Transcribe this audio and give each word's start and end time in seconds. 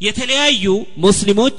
የተለያዩ 0.00 0.64
ሙስሊሞች 1.04 1.58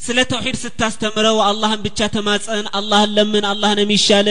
ስለ 0.00 0.18
ተውሂድ 0.30 0.56
ስታስተምረው 0.62 1.36
አላህን 1.46 1.80
ብቻ 1.84 2.08
ተማጸን 2.14 2.66
አላህን 2.78 3.10
ለምን 3.16 3.44
አላህ 3.50 3.70
ነው 3.76 3.82
የሚሻለ 3.84 4.28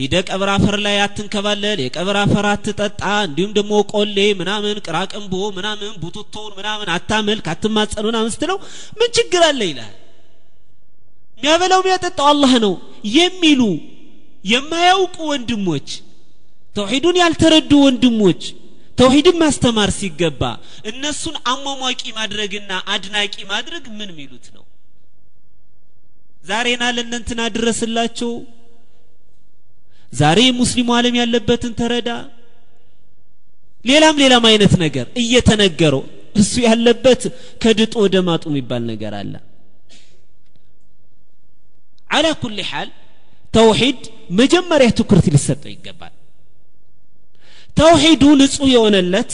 ሂደ 0.00 0.14
ቀብር 0.28 0.48
አፈር 0.54 0.76
ላይ 0.86 0.96
አትንከባለል 1.04 1.80
የቀብር 1.82 2.16
አፈር 2.22 2.46
አትጠጣ 2.52 3.02
እንዲሁም 3.26 3.52
ደግሞ 3.58 3.72
ቆሌ 3.92 4.18
ምናምን 4.40 4.76
ቅራቅንቦ 4.86 5.34
ምናምን 5.58 5.92
ቡቱቶውን 6.02 6.52
ምናምን 6.58 6.88
አታመልክ 6.96 7.48
አትማጸን 7.52 8.06
ምናምን 8.08 8.32
ስትለው 8.36 8.58
ምን 9.00 9.10
ችግር 9.18 9.44
አለ 9.50 9.60
ይላል። 9.70 9.92
የሚያበላው 11.38 11.80
የሚያጠጣው 11.82 12.26
አላህ 12.32 12.54
ነው 12.64 12.74
የሚሉ 13.16 13.62
የማያውቁ 14.44 15.16
ወንድሞች 15.32 15.88
ተውሂዱን 16.76 17.16
ያልተረዱ 17.22 17.72
ወንድሞች 17.86 18.42
ተውሂድን 19.02 19.36
ማስተማር 19.42 19.90
ሲገባ 19.98 20.42
እነሱን 20.90 21.36
አሟሟቂ 21.52 22.02
ማድረግና 22.18 22.72
አድናቂ 22.94 23.34
ማድረግ 23.52 23.84
ምን 23.98 24.10
ሚሉት 24.18 24.46
ነው? 24.56 24.64
ዛሬና 26.44 26.84
ለእነንትና 26.96 27.40
ድረስላቸው 27.56 28.32
ዛሬ 30.12 30.38
ሙስሊሙ 30.60 30.88
ዓለም 30.98 31.14
ያለበትን 31.20 31.72
ተረዳ? 31.80 32.08
ሌላም 33.84 34.16
ሌላም 34.22 34.44
አይነት 34.50 34.72
ነገር 34.84 35.06
እየተነገረው 35.22 36.02
እሱ 36.40 36.52
ያለበት 36.66 37.22
ከድጡ 37.62 37.94
ወደ 38.04 38.16
ማጡ 38.28 38.44
የሚባል 38.50 38.82
ነገር 38.92 39.12
አለ። 39.20 39.34
አላ 42.10 42.26
ኩል 42.42 42.58
ሓል 42.70 42.88
ተውሂድ 43.56 44.00
መጀመሪያ 44.40 44.88
ትኩረት 44.98 45.26
ሊሰጠው 45.34 45.70
ይገባል 45.74 46.12
ተውሂዱ 47.79 48.23
ንጹህ 48.41 48.69
የሆነለት 48.75 49.31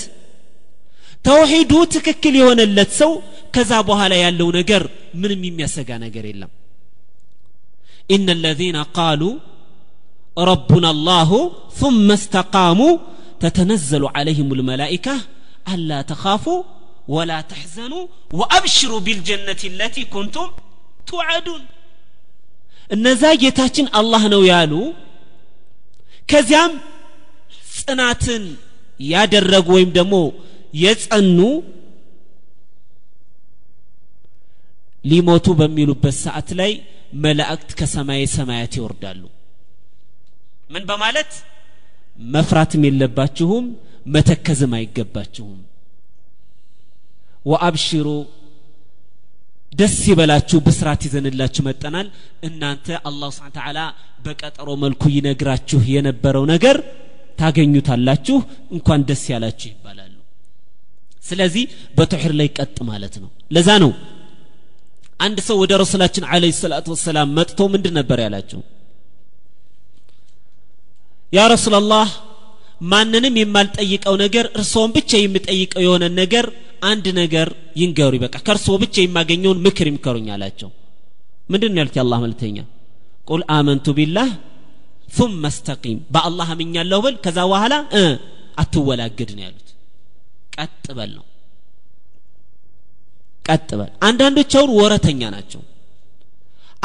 ተውሂዱ 1.27 1.73
ትክክል 1.95 2.33
የሆነለት 2.39 2.91
ሰው 3.01 3.11
ከዛ 3.55 3.71
በኋላ 3.89 4.13
ያለው 4.23 4.49
ነገር 4.59 4.83
ምንም 5.21 5.41
የሚያሰጋ 5.49 5.89
ነገር 6.07 6.25
የለም 6.31 6.51
إن 8.15 8.27
الذين 8.37 8.77
قالوا 8.97 9.33
ربنا 10.37 10.89
الله 10.95 11.29
ثم 11.81 12.07
استقاموا 12.11 12.93
تتنزل 13.43 14.03
عليهم 14.15 14.47
الملائكة 14.53 15.15
ألا 15.67 15.99
تخافوا 16.11 16.61
ولا 17.07 17.39
تحزنوا 17.51 18.05
وأبشروا 18.39 19.01
بالجنة 19.05 19.61
التي 19.71 20.03
كنتم 20.15 20.47
توعدون 21.09 21.61
እነዛ 22.95 23.23
ጌታችን 23.43 23.85
አላህ 23.99 24.23
ነው 24.33 24.41
ያሉ 24.51 24.73
ከዚያም 26.29 26.73
ጽናትን 27.80 28.44
ያደረጉ 29.08 29.66
ወይም 29.76 29.90
ደግሞ 29.98 30.14
የጸኑ 30.74 31.38
ሊሞቱ 35.04 35.46
በሚሉበት 35.58 36.16
ሰዓት 36.24 36.48
ላይ 36.60 36.72
መላእክት 37.24 37.70
ከሰማይ 37.78 38.22
ሰማያት 38.36 38.72
ይወርዳሉ። 38.78 39.22
ምን 40.70 40.82
በማለት? 40.90 41.30
መፍራትም 42.34 42.82
የለባችሁም 42.86 43.64
መተከዝም 44.14 44.72
አይገባችሁም። 44.78 45.58
ወአብሽሩ 47.46 48.08
ደስ 49.72 49.96
ይበላችሁ 50.10 50.58
ብስራት 50.66 51.00
ይዘንላችሁ 51.06 51.62
መጠናል። 51.68 52.06
እናንተ 52.48 52.86
አላህ 53.08 53.30
ስብን 53.36 53.78
በቀጠሮ 54.24 54.68
መልኩ 54.84 55.02
ይነግራችሁ 55.16 55.80
የነበረው 55.94 56.44
ነገር 56.52 56.76
ታገኙታላችሁ 57.38 58.36
እንኳን 58.76 59.00
ደስ 59.08 59.22
ያላችሁ 59.32 59.68
ይባላሉ። 59.72 60.14
ስለዚህ 61.24 61.64
በተውሒድ 61.96 62.34
ላይ 62.40 62.48
ቀጥ 62.58 62.76
ማለት 62.90 63.14
ነው። 63.22 63.30
ለዛ 63.54 63.68
ነው 63.84 63.92
አንድ 65.20 65.38
ሰው 65.46 65.56
ወደ 65.62 65.72
ረሱላችን 65.82 66.24
አለይሂ 66.32 66.52
ሰላቱ 66.58 66.86
ወሰላም 66.94 67.28
መጥቶ 67.38 67.60
ምንድን 67.72 67.94
ነበር 67.98 68.18
ያላቸው? 68.24 68.60
ያ 71.32 71.40
ረሱላላህ 71.54 72.08
ማንንም 72.90 73.34
የማልጠይቀው 73.40 74.14
ነገር 74.24 74.44
እርስዎን 74.56 74.90
ብቻ 74.96 75.10
የምጠይቀው 75.20 75.82
የሆነ 75.86 76.04
ነገር 76.20 76.46
አንድ 76.90 77.06
ነገር 77.20 77.48
ይንገሩ 77.80 78.14
በቃ 78.24 78.36
ከእርስዎ 78.46 78.74
ብቻ 78.82 78.96
የማገኘውን 79.04 79.62
ምክር 79.66 79.86
ይምከሩኝ 79.90 80.28
አላቸው። 80.34 80.70
ምንድን 81.52 81.72
ነው 81.74 81.80
ያሉት? 81.80 81.96
የአላህ 81.98 82.18
መልእክተኛ 82.24 82.58
ቁል 83.28 83.42
አመንቱ 83.56 83.86
ቢላህ 83.98 84.28
ثم 85.17 85.41
استقيم 85.45 85.99
በአላህ 86.13 86.47
አምኛለሁ 86.53 86.99
በል 87.05 87.15
ከዛ 87.25 87.37
በኋላ 87.49 87.73
እ 87.99 88.03
አትወላገድ 88.61 89.29
ነው 89.37 89.43
ያሉት 89.47 89.67
ቀጥ 90.55 90.85
በል 90.97 91.11
ነው 91.17 91.25
ቀጥ 93.47 93.69
በል 93.79 93.91
አንዳንዶች 94.07 94.51
አሁን 94.59 94.71
ወረተኛ 94.79 95.21
ናቸው 95.35 95.61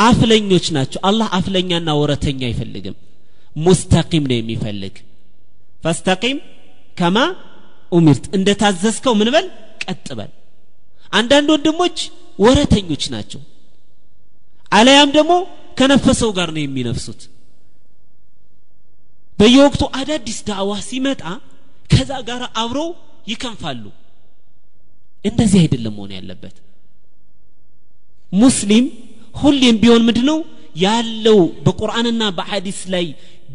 አፍለኞች 0.06 0.66
ናቸው 0.76 1.00
አላህ 1.08 1.28
አፍለኛና 1.38 1.88
ወረተኛ 2.00 2.41
አይፈልግም 2.48 2.96
ሙስተቂም 3.66 4.24
ነው 4.30 4.36
የሚፈልግ 4.38 4.94
ፈስተቂም 5.84 6.38
ከማ 7.00 7.19
ኡሚርት 7.92 8.24
እንደታዘዝከው 8.38 9.14
ምን 9.20 9.28
በል 9.34 9.46
ቀጥ 9.84 10.06
በል 10.19 10.30
አንዳንድ 11.19 11.48
ወንድሞች 11.54 11.98
ወረተኞች 12.38 13.04
ናቸው 13.14 13.41
አለያም 14.78 15.10
ደግሞ 15.16 15.32
ከነፈሰው 15.78 16.30
ጋር 16.38 16.48
ነው 16.56 16.62
የሚነፍሱት 16.64 17.20
በየወቅቱ 19.43 19.83
አዳዲስ 19.99 20.37
ዳዕዋ 20.47 20.73
ሲመጣ 20.87 21.21
ከዛ 21.89 22.11
ጋር 22.27 22.43
አብረው 22.61 22.89
ይከንፋሉ። 23.31 23.83
እንደዚህ 25.25 25.59
አይደለም 25.63 25.93
መሆን 25.97 26.11
ያለበት። 26.17 26.55
ሙስሊም 28.33 28.85
ሁሌም 29.35 29.75
ቢሆን 29.81 30.05
ምንድነው? 30.07 30.39
ያለው 30.83 31.39
በቁርአንና 31.65 32.23
በሐዲስ 32.37 32.79
ላይ 32.93 33.05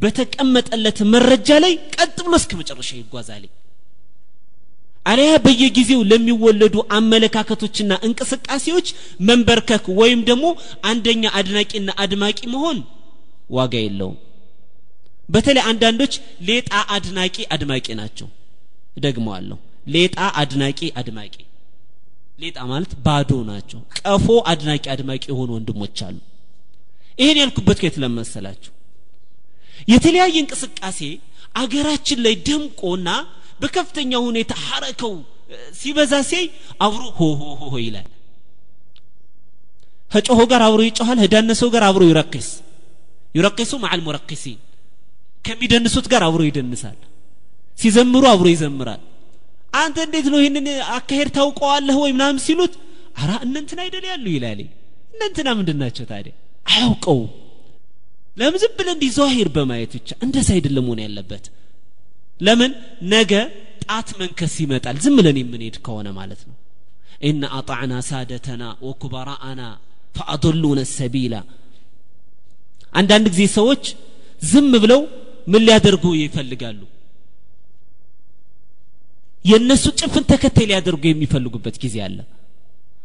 በተቀመጠለት 0.03 0.99
መረጃ 1.15 1.49
ላይ 1.65 1.73
ቀጥ 1.97 2.17
ብሎ 2.27 2.35
እስከ 2.41 2.53
መጨረሻ 2.61 2.91
ይጓዛል። 3.01 3.45
አለያ 5.07 5.33
በየጊዜው 5.45 6.01
ለሚወለዱ 6.11 6.77
አመለካከቶችና 6.97 7.93
እንቅስቃሴዎች 8.07 8.89
መንበርከክ 9.29 9.85
ወይም 10.01 10.23
ደግሞ 10.31 10.47
አንደኛ 10.91 11.25
አድናቂና 11.39 11.91
አድማቂ 12.05 12.41
መሆን 12.55 12.79
ዋጋ 13.51 13.75
የለውም 13.85 14.17
በተለይ 15.29 15.65
አንዳንዶች 15.71 16.15
ሌጣ 16.49 16.71
አድናቂ 16.95 17.37
አድማቂ 17.55 17.87
ናቸው። 18.01 18.29
ደግመዋለሁ 18.99 19.59
ሌጣ 19.95 20.17
አድናቂ 20.41 20.81
አድማቂ። 21.01 21.35
ሌጣ 22.39 22.59
ማለት 22.71 22.93
ባዶ 23.07 23.31
ናቸው። 23.51 23.81
ቀፎ 24.01 24.27
አድናቂ 24.51 24.85
አድማቂ 24.95 25.23
የሆኑ 25.31 25.51
ወንድሞች 25.57 25.99
አሉ። 26.07 26.17
ይህን 27.19 27.39
ያልኩበት 27.43 27.79
ከየት 27.81 27.97
ለመሰላችሁ? 28.03 28.73
የተለያየ 29.93 30.37
እንቅስቃሴ 30.43 31.01
አገራችን 31.61 32.19
ላይ 32.25 32.35
ደምቆና 32.49 33.09
በከፍተኛ 33.61 34.13
ሁኔታ 34.27 34.53
ሐረከው 34.67 35.15
ሲበዛ 35.81 36.13
ሲያይ 36.29 36.47
አብሮ 36.85 37.03
ሆ 37.19 37.29
ሆ 37.41 37.45
ሆ 37.63 37.75
ይላል። 37.85 38.09
ከጮሆ 40.13 40.41
ጋር 40.51 40.63
አብሮ 40.67 40.81
ይጮኋል 40.89 41.19
ከዳነሰው 41.23 41.69
ጋር 41.75 41.83
አብሮ 41.89 42.03
ይረክስ። 42.11 42.49
ይረክሱ 43.35 43.73
መዓል 43.83 44.01
ሙረክሲን 44.07 44.59
ከሚደንሱት 45.46 46.06
ጋር 46.14 46.22
አብሮ 46.28 46.42
ይደንሳል 46.50 46.98
ሲዘምሩ 47.82 48.24
አብሮ 48.34 48.48
ይዘምራል 48.54 49.02
አንተ 49.82 49.98
እንዴት 50.08 50.28
ነው 50.34 50.40
ይህንን 50.44 50.68
አካሄድ 50.98 51.30
ታውቀዋለህ 51.38 51.96
ወይ 52.04 52.12
ምናምን 52.18 52.40
ሲሉት 52.46 52.74
አራ 53.22 53.32
እነንትና 53.46 53.80
አይደል 53.86 54.06
ያሉ 54.12 54.26
ይላል 54.36 54.60
እነንትና 55.16 55.50
ምንድን 55.60 55.78
ናቸው 55.84 56.06
ታዲያ 56.12 56.34
አያውቀው 56.74 57.20
ለምን 58.38 58.60
ዝም 58.64 58.74
ብለ 58.80 58.88
እንዲህ 58.96 59.10
ዛሂር 59.18 59.50
በማየት 59.56 59.92
ብቻ 59.98 60.12
እንደዛ 60.26 60.50
አይደለም 60.58 60.86
መሆን 60.88 61.02
ያለበት 61.06 61.46
ለምን 62.40 62.72
ነገ 63.14 63.34
ጣት 63.86 64.10
መንከስ 64.22 64.54
ይመጣል 64.64 64.98
ዝም 65.06 65.16
ብለን 65.20 65.40
የምንሄድ 65.42 65.78
ከሆነ 65.88 66.10
ማለት 66.20 66.44
ነው 66.50 66.56
إن 67.30 67.42
أطعنا 67.60 67.98
سادتنا 68.12 68.70
وكبراءنا 68.88 69.70
فأضلون 70.16 70.80
السبيل 70.88 71.34
አንዳንድ 73.00 73.26
ጊዜ 73.34 73.44
ሰዎች 73.58 73.84
ዝም 74.42 74.72
ብለው 74.84 75.02
ምን 75.47 75.63
ሊያደርጉ 75.67 76.05
ይፈልጋሉ? 76.19 76.81
የእነሱ 79.45 79.85
ጭፍን 80.01 80.25
ተከታይ 80.31 80.67
ሊያደርጉ 80.71 81.03
የሚፈልጉበት 81.09 81.77
ጊዜ 81.83 81.97
አለ። 82.07 82.19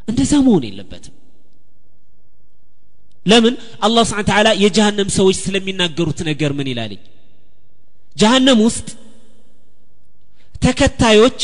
እንደዛ 0.08 0.32
መሆን 0.46 0.64
የለበትም። 0.68 1.14
ለምን? 3.26 3.54
አላህ 3.80 4.02
ስብን 4.10 4.26
ተዓላ 4.30 4.48
የጀሃነም 4.62 5.10
ሰዎች 5.18 5.36
ስለሚናገሩት 5.44 6.18
ነገር 6.30 6.50
ምን 6.58 6.68
ይላልኝ? 6.72 7.00
ጀሃነም 8.16 8.58
ውስጥ 8.66 8.88
ተከታዮች 10.64 11.40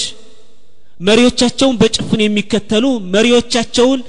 መሪዎቻቸውን 1.01 1.77
በጭፍን 1.81 2.21
የሚከተሉ 2.25 2.85
መሪዎቻቸውን 3.15 4.01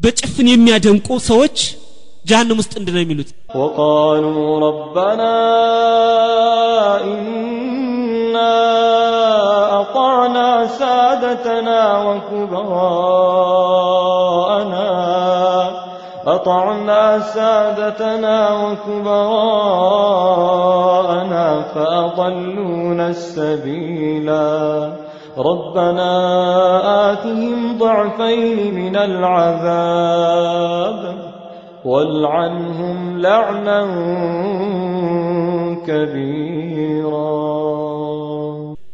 በጭፍን 0.00 0.46
የሚያደንቁ 0.50 1.08
ሰዎች 1.30 1.58
ጀሃነም 2.27 2.59
ውስጥ 2.61 2.73
እንድነው 2.81 3.03
የሚሉት 3.03 3.29
وقالوا 3.59 4.43
ربنا 4.67 5.33
إنا 7.11 8.55
أطعنا 9.81 10.47
سادتنا 10.79 11.03
سادتنا 11.23 11.97
وكبراءنا 11.97 12.53
أطعنا 16.27 17.19
سادتنا 17.19 18.53
وكبراءنا 18.53 19.23
فأضلونا 21.75 23.07
السبيلا 23.07 24.89
ربنا 25.39 26.11
آتهم 27.11 27.77
ضعفين 27.77 28.75
من 28.75 28.95
العذاب 28.95 30.97
والعنهم 31.87 32.97
لعنا 33.25 33.79
كبيرا 35.87 37.31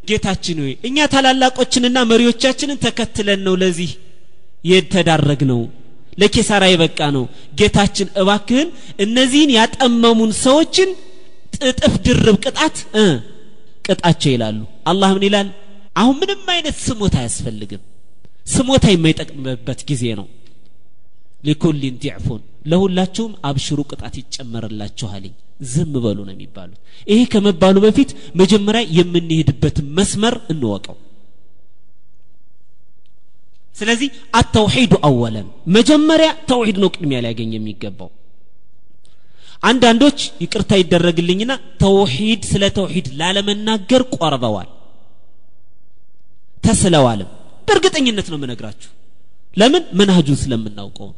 ጌታችን 0.10 0.57
ሆይ 0.63 0.71
እኛ 0.88 0.98
ታላላቆችንና 1.13 1.98
መሪዎቻችንን 2.12 2.77
ተከትለን 2.86 3.42
ነው 3.48 3.56
ለዚህ 3.63 3.92
የተዳረግ 4.69 5.42
ነው 5.51 5.60
ለኬሳራ 6.21 6.63
የበቃ 6.69 7.00
ነው 7.18 7.25
ጌታችን 7.60 8.07
እባክህን 8.21 8.69
እነዚህን 9.06 9.51
ያጠመሙን 9.57 10.31
ሰዎችን 10.45 10.89
ጥጥፍ 11.57 11.94
ድርብ 12.06 12.38
ቅጣት 12.45 12.77
እ 13.01 13.06
ቅጣቸው 13.88 14.31
ይላሉ 14.36 14.60
አላህ 14.92 15.10
ምን 15.18 15.25
ይላል 15.30 15.48
አሁን 16.01 16.16
ምንም 16.21 16.42
አይነት 16.56 16.75
ስሞታ 16.88 17.16
አያስፈልግም 17.24 17.83
ስሞታ 18.56 18.86
የማይጠቅምበት 18.94 19.80
ጊዜ 19.92 20.04
ነው 20.19 20.27
ሊኩሊን 21.48 21.95
ዲዕፉን 22.04 22.42
ለሁላችሁም 22.64 23.32
አብሽሩ 23.49 23.81
ቅጣት 23.90 24.14
ይጨመርላችኋልኝ 24.20 25.34
ዝም 25.72 25.93
በሉ 26.05 26.19
ነው 26.26 26.34
የሚባሉት። 26.34 26.78
ይሄ 27.11 27.20
ከመባሉ 27.32 27.76
በፊት 27.84 28.11
መጀመሪያ 28.40 28.82
የምንሄድበትን 28.99 29.87
መስመር 29.99 30.34
እንወቀው። 30.52 30.96
ስለዚህ 33.76 34.08
አተውሒዱ 34.38 34.93
አወለን 35.06 35.46
መጀመሪያ 35.76 36.28
ተውሒድ 36.50 36.76
ነው 36.82 36.90
ቅድሚያ 36.94 37.19
ሊያገኝ 37.25 37.50
የሚገባው። 37.55 38.11
አንዳንዶች 39.62 40.19
ይቅርታ 40.43 40.72
ይደረግልኝና 40.81 41.52
ተውሒድ 41.82 42.43
ስለ 42.50 42.64
ተውሒድ 42.76 43.06
ላለመናገር 43.20 44.02
ቆርበዋል 44.17 44.69
ተስለዋልም። 46.64 47.31
በእርግጠኝነት 47.69 48.26
ነው 48.32 48.38
የምነግራችሁ። 48.38 48.90
ለምን? 49.56 49.82
መንሃጁን 49.99 50.38
ስለምናውቀው 50.43 51.10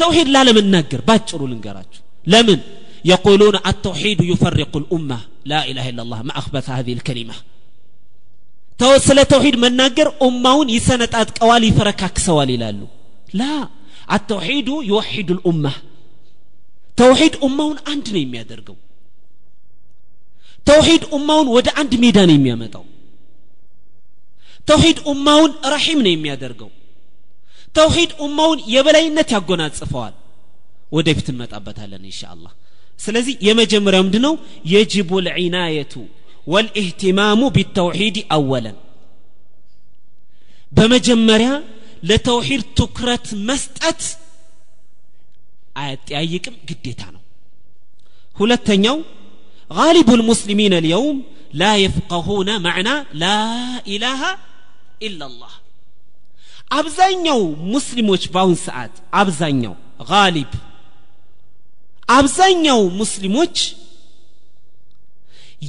ተውሒድ 0.00 0.28
ላለመናገር 0.34 1.00
ባጭሩ 1.08 1.40
ልንገራችሁ 1.52 2.02
ለምን 2.26 2.60
يقولون 3.12 3.56
التوحيد 3.70 4.20
يفرق 4.32 4.72
الأمة 4.82 5.18
لا 5.52 5.60
إله 5.70 5.84
إلا 5.92 6.02
الله 6.04 6.20
ما 6.28 6.34
أخبث 6.40 6.66
هذه 6.76 6.92
الكلمة 6.98 7.36
ስለ 9.06 9.18
ተውሂድ 9.32 9.56
መናገር 9.64 10.08
ኡማውን 10.26 10.68
ይሰነጣጥቀዋል 10.76 11.62
ይፈረካክሰዋል 11.68 12.48
ይላሉ 12.54 12.80
ላ 13.40 13.42
አተውሒዱ 14.16 14.68
ይወሒዱ 14.90 15.28
ልኡማ 15.38 15.64
ተውሒድ 16.98 17.34
ኡማውን 17.46 17.78
አንድ 17.92 18.06
ነው 18.14 18.20
የሚያደርገው 18.24 18.76
ተውሒድ 20.68 21.04
ኡማውን 21.16 21.48
ወደ 21.56 21.68
አንድ 21.80 21.92
ሜዳ 22.04 22.18
ነው 22.28 22.34
የሚያመጣው 22.38 22.84
ተውሒድ 24.68 24.98
ኡማውን 25.12 25.52
ረሒም 25.74 26.00
ነው 26.06 26.12
የሚያደርገው 26.14 26.70
ተውሒድ 27.78 28.12
ኡማውን 28.26 28.60
የበላይነት 28.74 29.28
ያጎናጽፈዋል 29.36 30.14
ወደፊት 30.96 31.26
እንመጣበታለን 31.32 32.02
እንሻ 32.08 32.20
አላህ 32.34 32.52
ስለዚህ 33.04 33.34
የመጀመሪያው 33.46 34.02
ምንድ 34.06 34.16
ነው 34.26 34.34
የጅቡ 34.72 35.10
ልዒናየቱ 35.26 35.94
ወልኢህቲማሙ 36.52 37.42
ቢተውሒድ 37.56 38.16
አወለን 38.36 38.76
በመጀመሪያ 40.72 41.50
ለተውሒድ 42.08 42.62
ትኩረት 42.78 43.26
መስጠት 43.48 44.00
አያጠያይቅም 45.82 46.56
ግዴታ 46.70 47.02
ነው 47.16 47.22
ሁለተኛው 48.40 48.98
غالب 49.70 50.08
المسلمين 50.18 50.72
اليوم 50.82 51.16
لا 51.62 51.72
يفقهون 51.84 52.48
معنى 52.66 52.94
لا 53.24 53.40
إله 53.94 54.20
إلا 55.06 55.24
الله 55.30 55.52
አብዛኛው 56.78 57.40
ሙስሊሞች 57.74 58.22
በአሁን 58.34 58.56
ሰዓት 58.66 58.94
አብዛኛው 59.20 59.74
ጋሊብ 60.10 60.52
አብዛኛው 62.16 62.80
ሙስሊሞች 63.00 63.56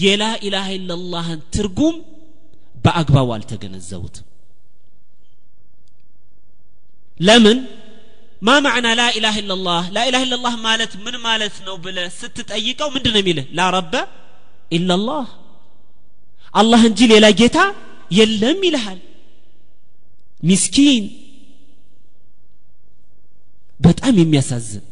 የላ 0.02 0.24
ኢላሃ 0.48 0.68
ኢላላህን 0.78 1.42
ትርጉም 1.56 1.96
በአግባቡ 2.86 3.28
አልተገነዘቡትም 3.36 4.26
ለምን 7.20 7.60
ማ 8.42 8.54
ማዕና 8.66 8.88
ላ 9.00 9.04
ኢላሃ 9.18 9.36
ኢላላህ 9.44 9.84
ላ 9.96 10.00
ኢላሃ 10.10 10.24
ኢላላህ 10.28 10.56
ማለት 10.68 10.94
ምን 11.06 11.16
ማለት 11.28 11.56
ነው 11.68 11.76
ብለ 11.86 11.98
ስትጠይቀው 12.18 12.90
ምንድን 12.96 13.14
ነው 13.16 13.22
የሚልህ 13.24 13.46
ላ 13.58 13.68
ረበ 13.76 13.94
ኢላላህ 14.78 15.28
አላህ 16.54 16.82
እንጂ 16.90 17.00
ሌላ 17.14 17.28
ጌታ 17.40 17.60
የለም 18.12 18.60
ይልሃል 18.68 19.00
ሚስኪን 20.50 21.04
በጣም 23.80 24.16
የሚያሳዝን 24.22 24.84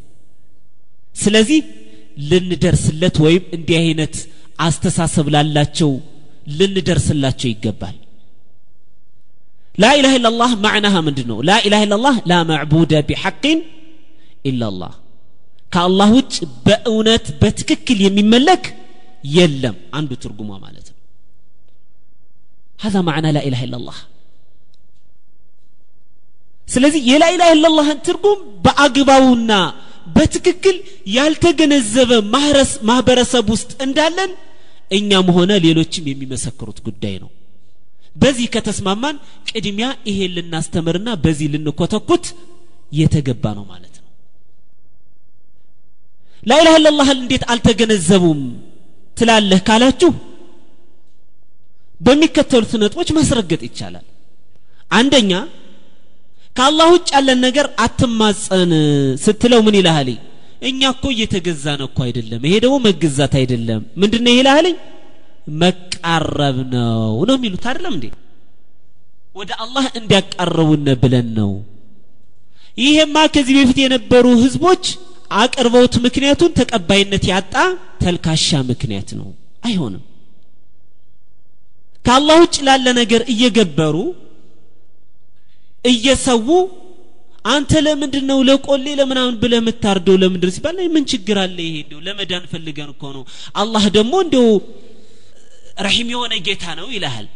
ስለዚህ 1.16 1.60
ልንደርስለት 2.30 3.16
ወይም 3.26 3.44
እንዲህ 3.58 3.78
አይነት 3.84 4.16
አስተሳሰብ 4.60 5.28
ላላቸው 5.36 5.92
ልንደርስላቸው 6.58 7.50
ይገባል 7.54 7.96
ላኢላህ 9.84 10.14
ኢላላህ 10.18 10.52
ማዕናሃ 10.66 10.96
ምንድን 11.08 11.28
ነው 11.32 11.38
ላኢላህ 11.50 11.82
ኢላላህ 11.86 12.16
ላ 12.32 12.36
መዕቡደ 12.52 12.94
ቢሐቅን 13.10 13.60
ኢላላህ 14.50 14.94
ከአላህ 15.74 16.10
ውጭ 16.18 16.36
በእውነት 16.66 17.26
በትክክል 17.42 18.00
የሚመለክ 18.08 18.66
የለም 19.36 19.78
አንዱ 20.00 20.12
ትርጉሟ 20.26 20.52
ማለት 20.66 20.88
ነው 20.92 21.00
هذا 22.80 23.00
معنى 23.10 23.30
لا 23.36 23.42
إله 23.48 23.62
إلا 23.68 23.78
الله 23.82 23.98
ስለዚህ 26.69 27.01
የላኢላህ 27.11 27.51
ኢላላህን 27.55 27.99
ትርጉም 28.07 28.41
በአግባቡና 28.65 29.53
በትክክል 30.17 30.77
ያልተገነዘበ 31.17 32.11
ማህበረሰብ 32.89 33.47
ውስጥ 33.55 33.71
እንዳለን 33.87 34.31
እኛም 34.91 35.29
ሆነ 35.37 35.53
ሌሎችም 35.65 36.05
የሚመሰክሩት 36.11 36.79
ጉዳይ 36.87 37.15
ነው። 37.25 37.31
በዚህ 38.17 38.47
ከተስማማን 38.55 39.17
ቅድሚያ 39.51 39.89
ይሄን 40.09 40.33
ልናስተምርና 40.37 41.09
በዚህ 41.25 41.49
ልንኮተኩት 41.55 42.25
የተገባ 42.93 43.45
ነው 43.59 43.65
ማለት 43.73 43.95
ነው። 43.97 44.09
ላኢላህ 46.43 46.75
ኢላላህን 46.81 47.19
እንዴት 47.23 47.45
አልተገነዘቡም 47.53 48.41
ትላለህ 49.17 49.61
ካላችሁ 49.69 50.13
በሚከተሉት 52.01 52.73
ነጥቦች 52.83 53.09
ማስረገጥ 53.17 53.63
ይቻላል። 53.69 54.07
አንደኛ 54.91 55.33
ከአላህ 56.59 56.87
ውጭ 56.95 57.09
ያለን 57.17 57.39
ነገር 57.47 57.67
አትማጸን 57.85 58.73
ስትለው 59.25 59.61
ምን 59.67 59.77
ይልሃል? 59.79 60.09
እኛ 60.69 60.81
እኮ 60.95 61.05
እየተገዛን 61.15 61.81
እኮ 61.87 61.99
አይደለም። 62.07 62.43
ይሄ 62.47 62.55
ደግሞ 62.65 62.77
መገዛት 62.87 63.35
አይደለም። 63.41 63.83
ምንድነው 64.01 64.33
ይሄ 64.33 64.41
ይልሃል? 64.41 64.67
መቃረብ 65.63 66.57
ነው 66.73 66.97
ነው 67.29 67.35
የሚሉት 67.39 67.65
አይደለም 67.71 67.93
እንዴ? 67.97 68.07
ወደ 69.37 69.51
አላህ 69.65 69.85
እንዲያቃረቡን 70.01 70.87
ብለን 71.03 71.29
ነው። 71.39 71.53
ይሄማ 72.79 73.17
ከዚህ 73.35 73.55
በፊት 73.59 73.79
የነበሩ 73.83 74.25
ህዝቦች 74.43 74.85
አቅርበውት 75.39 75.95
ምክንያቱን 76.05 76.51
ተቀባይነት 76.59 77.25
ያጣ 77.33 77.55
ተልካሻ 78.03 78.49
ምክንያት 78.71 79.09
ነው። 79.19 79.29
አይሆንም። 79.65 80.03
ከአላህ 82.05 82.37
ውጭ 82.45 82.57
ላለ 82.69 82.87
ነገር 83.01 83.23
እየገበሩ 83.33 83.97
እየሰዉ 85.89 86.49
አንተ 87.49 87.73
ለምንድን 87.87 88.25
ነው 88.31 88.39
ለቆሌ 88.49 88.87
ለምናምን 88.99 89.35
ብለ 89.43 89.53
የምታርደው 89.59 90.17
ለምንድን 90.23 90.53
ሲባል 90.57 90.79
ምን 90.95 91.05
ችግር 91.13 91.37
አለ 91.45 91.59
ይሄ 91.67 91.77
ለመዳን 92.07 92.45
ፈልገን 92.53 92.89
እኮ 92.95 93.03
ነው። 93.17 93.23
አላህ 93.63 93.85
ደግሞ 93.97 94.15
እንደው 94.25 94.49
ረሒም 95.85 96.09
የሆነ 96.15 96.35
ጌታ 96.47 96.65
ነው 96.79 96.87
ይልሃል። 96.95 97.27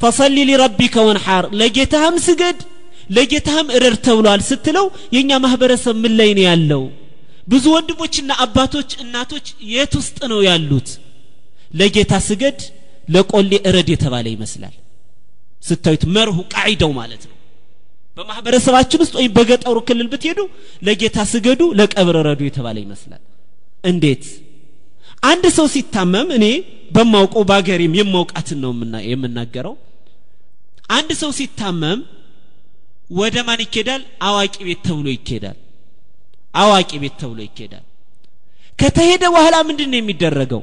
ፈሰሊ 0.00 0.36
ሊረቢከ 0.48 1.04
ወንሓር 1.08 1.44
ለጌታህም 1.60 2.16
ስገድ 2.26 2.58
ለጌታህም 3.10 3.68
እረድ 3.76 3.96
ተብሏል 4.06 4.40
ስትለው 4.48 4.86
የእኛ 5.14 5.30
ማህበረሰብ 5.44 5.96
ምን 6.02 6.12
ላይ 6.18 6.30
ነው 6.36 6.44
ያለው? 6.48 6.82
ብዙ 7.48 7.64
ወንድሞችና 7.74 8.30
አባቶች 8.44 8.90
እናቶች 9.02 9.46
የት 9.72 9.92
ውስጥ 10.00 10.18
ነው 10.32 10.40
ያሉት? 10.48 10.88
ለጌታ 11.78 12.12
ስገድ 12.28 12.58
ለቆሌ 13.08 13.52
እረድ 13.68 13.88
የተባለ 13.94 14.26
ይመስላል 14.34 14.74
ስታዩት 15.66 16.02
መርሁ 16.14 16.36
ቃዒዳው 16.54 16.92
ማለት 16.98 17.22
ነው። 17.24 17.34
በማህበረሰባችን 18.16 19.00
ውስጥ 19.02 19.14
ወይም 19.18 19.32
በገጠሩ 19.36 19.76
ክልል 19.88 20.06
ብትሄዱ 20.12 20.40
ለጌታ 20.86 21.18
ስገዱ 21.32 21.62
ለቀብር 21.78 22.16
ረዱ 22.28 22.40
የተባለ 22.46 22.76
ይመስላል። 22.84 23.22
እንዴት? 23.84 24.24
አንድ 25.22 25.44
ሰው 25.56 25.66
ሲታመም 25.74 26.28
እኔ 26.36 26.46
በማውቀው 26.96 27.42
በአገሬም 27.48 27.94
የማውቃትን 27.98 28.58
ነው 28.64 28.72
የምናገረው። 29.10 29.74
አንድ 30.90 31.10
ሰው 31.20 31.30
ሲታመም 31.38 32.00
ወደ 33.10 33.36
ማን 33.48 33.60
ይኬዳል? 33.64 34.02
አዋቂ 34.28 34.54
ቤት 34.68 34.80
ተብሎ 34.86 35.06
ይኬዳል። 35.16 35.58
አዋቂ 36.54 36.90
ቤት 37.02 37.14
ተብሎ 37.20 37.38
ይኬዳል። 37.46 37.84
ከተሄደ 38.78 39.22
በኋላ 39.34 39.56
ምንድን 39.68 39.88
ነው 39.92 39.98
የሚደረገው? 40.00 40.62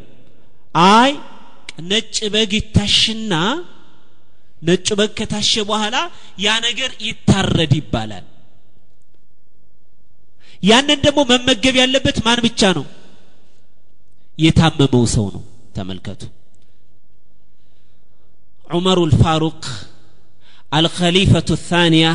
አይ 0.93 1.11
ነጭ 1.89 2.17
በግ 2.33 2.51
ይታሽና 2.59 3.33
ነጭ 4.63 4.87
በግ 4.99 5.11
ከታሸ 5.17 5.53
በኋላ 5.69 5.95
ያ 6.39 6.55
ነገር 6.65 6.91
ይታረድ 7.07 7.73
ይባላል። 7.79 8.25
ያንን 10.63 10.99
ደግሞ 11.05 11.19
መመገብ 11.31 11.75
ያለበት 11.81 12.17
ማን 12.25 12.39
ብቻ 12.45 12.61
ነው? 12.77 12.85
የታመመው 14.37 15.03
ሰው 15.15 15.25
ነው። 15.35 15.43
ተመልከቱ። 15.75 16.21
ዑመሩ 18.69 18.99
ልፋሩቅ 19.11 19.61
አልኸሊፈቱ 20.77 21.49
ታንያ 21.65 22.05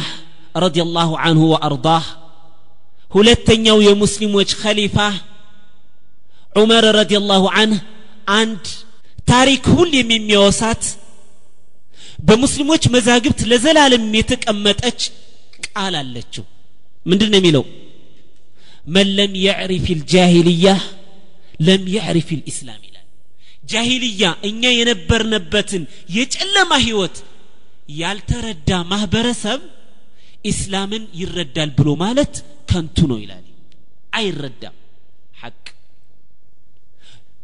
ረዲ 0.57 0.79
ላሁ 0.95 1.11
አንሁ 1.27 1.43
ወአርዳህ 1.53 2.05
ሁለተኛው 3.11 3.79
የሙስሊሞች 3.87 4.51
ኸሊፋ 4.63 4.97
ዑመር 6.55 6.85
ረዲ 6.99 7.13
ላሁ 7.31 7.45
አንህ 7.61 7.81
አንድ 8.39 8.65
ታሪክ 9.29 9.65
ሁሌም 9.77 10.09
የሚያወሳት 10.15 10.83
በሙስሊሞች 12.19 12.85
መዛግብት 12.95 13.41
ለዘላለም 13.51 14.05
የተቀመጠች 14.19 15.01
ቃል 15.67 15.95
አለችው። 16.01 16.45
ምንድን 17.07 17.31
ነው 17.33 17.39
የሚለው? 17.41 17.65
መን 18.95 19.09
ለም 19.19 19.33
የዕሪፍ 19.45 19.87
ልጃሂልያ 19.93 20.67
ለም 21.61 21.83
የዕሪፍ 21.95 22.29
ልእስላም 22.39 22.83
ይላል። 22.87 23.07
ጃሂልያ 23.65 24.23
እኛ 24.49 24.63
የነበርንበትን 24.75 25.83
የጨለማ 26.17 26.73
ህይወት 26.85 27.17
ያልተረዳ 28.01 28.71
ማህበረሰብ 28.91 29.61
ኢስላምን 30.45 31.05
ይረዳል 31.21 31.71
ብሎ 31.79 31.89
ማለት 32.05 32.35
ከንቱ 32.71 32.99
ነው 33.11 33.19
ይላል። 33.23 33.45
አይረዳም። 34.19 34.77
ሐቅ 35.43 35.65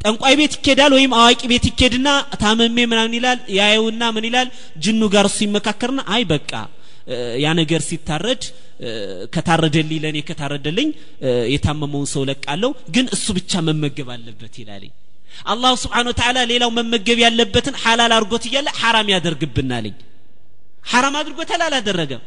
ጠንቋይ 0.04 0.34
ቤት 0.40 0.52
ይኬዳል 0.58 0.92
ወይም 0.96 1.12
አዋቂ 1.18 1.40
ቤት 1.52 1.64
ይኬድና 1.68 2.08
ታመሜ 2.42 2.76
ምናምን 2.90 3.14
ይላል 3.18 3.38
ያየውና 3.58 4.02
ምን 4.16 4.24
ይላል 4.28 4.48
ጅኑ 4.84 5.02
ጋር 5.14 5.26
እሱ 5.30 5.38
ይመካከርና 5.46 6.00
አይ 6.14 6.22
በቃ 6.32 6.50
ያ 7.42 7.48
ነገር 7.58 7.80
ሲታረድ 7.88 8.42
ከታረደልኝ 9.34 9.98
ለእኔ 10.04 10.18
ከታረደልኝ 10.28 10.88
የታመመውን 11.54 12.06
ሰው 12.12 12.22
ለቃለሁ 12.30 12.70
ግን 12.94 13.06
እሱ 13.16 13.26
ብቻ 13.38 13.62
መመገብ 13.66 14.08
አለበት 14.14 14.54
ይላል። 14.62 14.84
አላሁ 15.52 15.74
ስብሓን 15.82 16.06
ወተላ 16.10 16.38
ሌላው 16.52 16.70
መመገብ 16.78 17.18
ያለበትን 17.24 17.76
ሐላል 17.82 18.12
አድርጎት 18.16 18.44
እያለ 18.48 18.68
ሐራም 18.80 19.08
ያደርግብናልኝ 19.14 19.94
ሐራም 20.92 21.14
አድርጎታል 21.20 21.62
አላደረገም? 21.66 22.22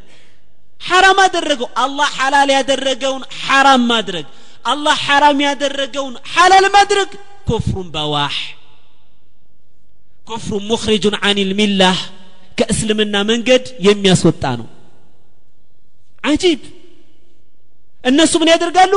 ሐራም 0.82 1.20
አደረገው። 1.26 1.70
አላህ 1.84 2.10
ሐላል 2.18 2.50
ያደረገውን 2.58 3.24
ሐራም 3.44 3.84
ማድረግ 3.92 4.26
አላህ 4.66 4.96
ሐራም 5.08 5.40
ያደረገውን 5.48 6.16
ሐላል 6.34 6.66
ማድረግ 6.78 7.10
ኩፍሩን 7.48 7.88
በዋህ 7.94 8.36
ኩፍሩን 10.27 10.63
ሙኽሪጁን 10.72 11.16
አን 11.27 11.38
ልሚላህ 11.50 11.98
ከእስልምና 12.58 13.16
መንገድ 13.30 13.66
የሚያስወጣ 13.88 14.44
ነው 14.60 14.68
አጂብ 16.24 16.62
እነሱ 18.04 18.34
ምን 18.42 18.51
ያደርጋሉ 18.54 18.94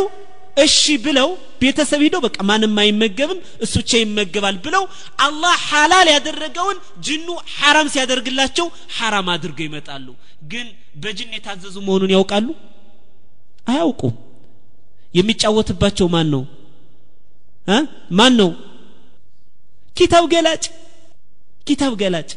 እሺ 0.65 0.79
ብለው 1.05 1.29
ቤተሰብ 1.61 2.01
ሂደው 2.05 2.21
በቃ 2.25 2.37
ማንም 2.49 2.75
አይመገብም 2.83 3.39
እሱ 3.65 3.73
ብቻ 3.83 3.93
ይመገባል 4.01 4.57
ብለው 4.65 4.85
አላህ 5.27 5.55
ሐላል 5.69 6.09
ያደረገውን 6.15 6.79
ጅኑ 7.07 7.27
ሐራም 7.57 7.91
ሲያደርግላቸው 7.95 8.67
ሐራም 8.97 9.29
አድርገው 9.35 9.67
ይመጣሉ። 9.69 10.07
ግን 10.53 10.67
በጅን 11.03 11.35
የታዘዙ 11.37 11.77
መሆኑን 11.87 12.13
ያውቃሉ? 12.17 12.49
አያውቁም። 13.67 14.15
የሚጫወትባቸው 15.15 16.09
ማን 16.15 16.29
ነው 16.35 16.43
ማን 18.13 18.33
ነው? 18.37 18.51
ኪታብ 19.97 20.25
ገላጭ 20.33 20.65
ኪታብ 21.67 21.93
ገላጭ 21.95 22.31